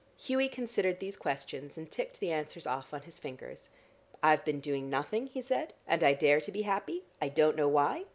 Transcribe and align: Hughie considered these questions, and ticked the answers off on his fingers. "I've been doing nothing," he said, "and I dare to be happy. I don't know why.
Hughie 0.17 0.49
considered 0.49 0.99
these 0.99 1.15
questions, 1.15 1.77
and 1.77 1.91
ticked 1.91 2.19
the 2.19 2.31
answers 2.31 2.65
off 2.65 2.91
on 2.91 3.03
his 3.03 3.19
fingers. 3.19 3.69
"I've 4.23 4.43
been 4.43 4.59
doing 4.59 4.89
nothing," 4.89 5.27
he 5.27 5.43
said, 5.43 5.75
"and 5.85 6.03
I 6.03 6.13
dare 6.13 6.41
to 6.41 6.51
be 6.51 6.63
happy. 6.63 7.03
I 7.21 7.29
don't 7.29 7.55
know 7.55 7.67
why. 7.67 8.05